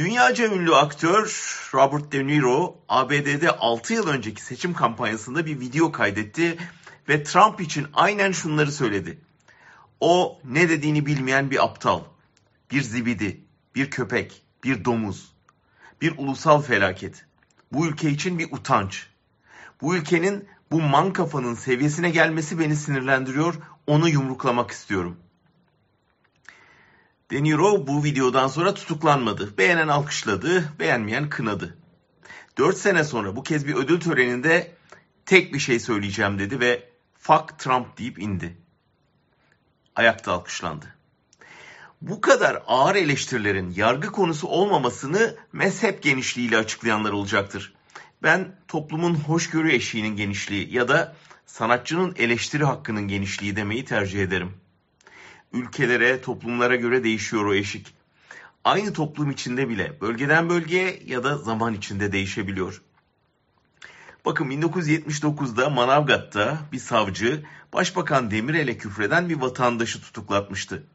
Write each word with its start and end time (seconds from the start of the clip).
Dünyaca 0.00 0.54
ünlü 0.54 0.74
aktör 0.74 1.24
Robert 1.74 2.12
De 2.12 2.26
Niro 2.26 2.78
ABD'de 2.88 3.50
6 3.50 3.94
yıl 3.94 4.08
önceki 4.08 4.42
seçim 4.42 4.74
kampanyasında 4.74 5.46
bir 5.46 5.60
video 5.60 5.92
kaydetti 5.92 6.58
ve 7.08 7.22
Trump 7.22 7.60
için 7.60 7.86
aynen 7.92 8.32
şunları 8.32 8.72
söyledi. 8.72 9.18
O 10.00 10.40
ne 10.44 10.68
dediğini 10.68 11.06
bilmeyen 11.06 11.50
bir 11.50 11.64
aptal, 11.64 12.00
bir 12.70 12.82
zibidi, 12.82 13.40
bir 13.74 13.90
köpek, 13.90 14.42
bir 14.64 14.84
domuz, 14.84 15.32
bir 16.00 16.14
ulusal 16.18 16.62
felaket. 16.62 17.24
Bu 17.72 17.86
ülke 17.86 18.10
için 18.10 18.38
bir 18.38 18.52
utanç. 18.52 19.06
Bu 19.80 19.96
ülkenin 19.96 20.48
bu 20.70 20.80
man 20.80 21.12
kafanın 21.12 21.54
seviyesine 21.54 22.10
gelmesi 22.10 22.58
beni 22.58 22.76
sinirlendiriyor. 22.76 23.54
Onu 23.86 24.08
yumruklamak 24.08 24.70
istiyorum. 24.70 25.16
De 27.30 27.42
Niro 27.42 27.86
bu 27.86 28.04
videodan 28.04 28.48
sonra 28.48 28.74
tutuklanmadı. 28.74 29.58
Beğenen 29.58 29.88
alkışladı, 29.88 30.72
beğenmeyen 30.78 31.28
kınadı. 31.28 31.76
4 32.58 32.76
sene 32.76 33.04
sonra 33.04 33.36
bu 33.36 33.42
kez 33.42 33.66
bir 33.66 33.74
ödül 33.74 34.00
töreninde 34.00 34.74
tek 35.26 35.54
bir 35.54 35.58
şey 35.58 35.80
söyleyeceğim 35.80 36.38
dedi 36.38 36.60
ve 36.60 36.88
fuck 37.18 37.58
Trump 37.58 37.98
deyip 37.98 38.18
indi. 38.18 38.56
Ayakta 39.96 40.32
alkışlandı. 40.32 40.86
Bu 42.02 42.20
kadar 42.20 42.62
ağır 42.66 42.96
eleştirilerin 42.96 43.70
yargı 43.76 44.12
konusu 44.12 44.48
olmamasını 44.48 45.36
mezhep 45.52 46.02
genişliğiyle 46.02 46.56
açıklayanlar 46.56 47.12
olacaktır. 47.12 47.74
Ben 48.22 48.56
toplumun 48.68 49.14
hoşgörü 49.14 49.72
eşiğinin 49.72 50.16
genişliği 50.16 50.74
ya 50.74 50.88
da 50.88 51.16
sanatçının 51.46 52.14
eleştiri 52.18 52.64
hakkının 52.64 53.08
genişliği 53.08 53.56
demeyi 53.56 53.84
tercih 53.84 54.22
ederim. 54.22 54.54
Ülkelere, 55.52 56.20
toplumlara 56.20 56.76
göre 56.76 57.04
değişiyor 57.04 57.44
o 57.44 57.54
eşik. 57.54 57.94
Aynı 58.64 58.92
toplum 58.92 59.30
içinde 59.30 59.68
bile 59.68 60.00
bölgeden 60.00 60.48
bölgeye 60.48 61.02
ya 61.06 61.24
da 61.24 61.38
zaman 61.38 61.74
içinde 61.74 62.12
değişebiliyor. 62.12 62.82
Bakın 64.24 64.50
1979'da 64.50 65.70
Manavgat'ta 65.70 66.58
bir 66.72 66.78
savcı 66.78 67.44
Başbakan 67.72 68.30
Demirel'e 68.30 68.78
küfreden 68.78 69.28
bir 69.28 69.36
vatandaşı 69.36 70.00
tutuklatmıştı. 70.00 70.86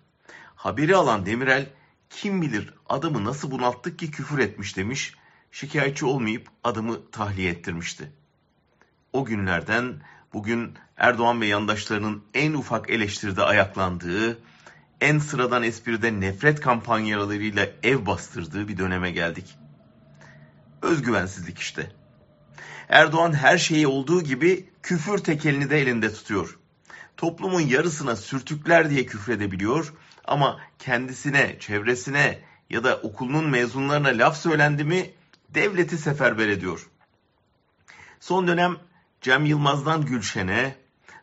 Haberi 0.55 0.95
alan 0.95 1.25
Demirel 1.25 1.69
kim 2.09 2.41
bilir 2.41 2.73
adamı 2.89 3.25
nasıl 3.25 3.51
bunalttık 3.51 3.99
ki 3.99 4.11
küfür 4.11 4.39
etmiş 4.39 4.77
demiş 4.77 5.13
şikayetçi 5.51 6.05
olmayıp 6.05 6.47
adamı 6.63 7.11
tahliye 7.11 7.51
ettirmişti. 7.51 8.11
O 9.13 9.25
günlerden 9.25 10.01
bugün 10.33 10.73
Erdoğan 10.97 11.41
ve 11.41 11.47
yandaşlarının 11.47 12.23
en 12.33 12.53
ufak 12.53 12.89
eleştiride 12.89 13.43
ayaklandığı, 13.43 14.39
en 15.01 15.19
sıradan 15.19 15.63
espride 15.63 16.19
nefret 16.19 16.59
kampanyalarıyla 16.59 17.67
ev 17.83 18.05
bastırdığı 18.05 18.67
bir 18.67 18.77
döneme 18.77 19.11
geldik. 19.11 19.57
Özgüvensizlik 20.81 21.59
işte. 21.59 21.91
Erdoğan 22.89 23.33
her 23.33 23.57
şeyi 23.57 23.87
olduğu 23.87 24.21
gibi 24.21 24.69
küfür 24.83 25.17
tekelini 25.17 25.69
de 25.69 25.81
elinde 25.81 26.13
tutuyor. 26.13 26.59
Toplumun 27.17 27.61
yarısına 27.61 28.15
sürtükler 28.15 28.89
diye 28.89 29.05
küfredebiliyor 29.05 29.93
ama 30.25 30.59
kendisine, 30.79 31.59
çevresine 31.59 32.39
ya 32.69 32.83
da 32.83 32.97
okulunun 32.97 33.49
mezunlarına 33.49 34.07
laf 34.07 34.37
söylendi 34.37 34.83
mi 34.83 35.11
devleti 35.49 35.97
seferber 35.97 36.47
ediyor. 36.47 36.87
Son 38.19 38.47
dönem 38.47 38.77
Cem 39.21 39.45
Yılmaz'dan 39.45 40.05
Gülşen'e, 40.05 40.75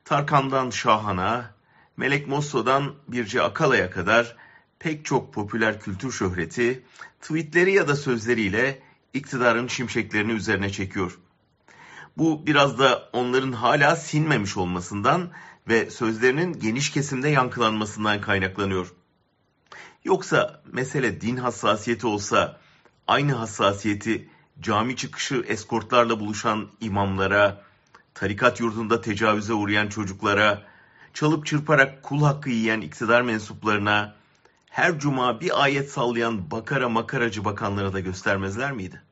Tarkan'dan 0.05 0.71
Şahan'a, 0.71 1.51
Melek 1.97 2.29
Mosso'dan 2.29 2.95
Birce 3.09 3.43
Akala'ya 3.43 3.91
kadar 3.91 4.37
pek 4.79 5.05
çok 5.05 5.35
popüler 5.35 5.81
kültür 5.81 6.13
şöhreti 6.13 6.83
tweetleri 7.21 7.73
ya 7.73 7.89
da 7.89 7.97
sözleriyle 7.97 8.83
iktidarın 9.15 9.67
şimşeklerini 9.67 10.33
üzerine 10.33 10.71
çekiyor. 10.71 11.19
Bu 12.17 12.47
biraz 12.47 12.79
da 12.79 13.09
onların 13.13 13.53
hala 13.53 13.97
sinmemiş 13.97 14.57
olmasından 14.57 15.31
ve 15.69 15.91
sözlerinin 15.91 16.53
geniş 16.53 16.91
kesimde 16.91 17.29
yankılanmasından 17.29 18.21
kaynaklanıyor. 18.21 18.93
Yoksa 20.05 20.63
mesele 20.73 21.21
din 21.21 21.37
hassasiyeti 21.37 22.07
olsa 22.07 22.61
aynı 23.07 23.33
hassasiyeti 23.33 24.29
cami 24.61 24.97
çıkışı 24.97 25.45
eskortlarla 25.49 26.21
buluşan 26.21 26.69
imamlara, 26.81 27.63
tarikat 28.15 28.61
yurdunda 28.61 29.01
tecavüze 29.01 29.53
uğrayan 29.53 29.89
çocuklara, 29.89 30.72
çalıp 31.15 31.47
çırparak 31.47 32.03
kul 32.03 32.23
hakkı 32.23 32.51
yiyen 32.51 32.81
iktidar 32.81 33.23
mensuplarına, 33.23 34.15
her 34.71 34.99
cuma 34.99 35.41
bir 35.41 35.63
ayet 35.63 35.91
sallayan 35.91 36.51
bakara 36.51 36.89
makaracı 36.89 37.45
bakanlara 37.45 37.93
da 37.93 38.01
göstermezler 38.01 38.73
miydi? 38.73 39.03